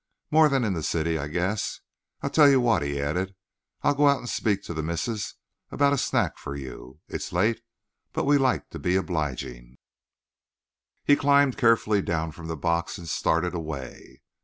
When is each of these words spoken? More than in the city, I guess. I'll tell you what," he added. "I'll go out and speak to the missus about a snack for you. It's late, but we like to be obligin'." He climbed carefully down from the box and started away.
More 0.31 0.49
than 0.49 0.63
in 0.63 0.73
the 0.73 0.81
city, 0.81 1.19
I 1.19 1.27
guess. 1.27 1.79
I'll 2.23 2.31
tell 2.31 2.49
you 2.49 2.59
what," 2.59 2.81
he 2.81 2.99
added. 2.99 3.35
"I'll 3.83 3.93
go 3.93 4.07
out 4.07 4.17
and 4.17 4.27
speak 4.27 4.63
to 4.63 4.73
the 4.73 4.81
missus 4.81 5.35
about 5.69 5.93
a 5.93 5.97
snack 5.99 6.39
for 6.39 6.55
you. 6.55 7.01
It's 7.07 7.31
late, 7.31 7.61
but 8.11 8.25
we 8.25 8.39
like 8.39 8.71
to 8.71 8.79
be 8.79 8.95
obligin'." 8.97 9.77
He 11.03 11.15
climbed 11.15 11.55
carefully 11.55 12.01
down 12.01 12.31
from 12.31 12.47
the 12.47 12.57
box 12.57 12.97
and 12.97 13.07
started 13.07 13.53
away. 13.53 14.23